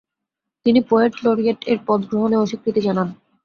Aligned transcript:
তিনি 0.65 0.79
পোয়েট 0.89 1.13
লরিয়েট-এর 1.23 1.79
পদ 1.87 1.99
গ্রহণে 2.09 2.35
অস্বীকৃতি 2.37 2.81
জানান। 2.87 3.07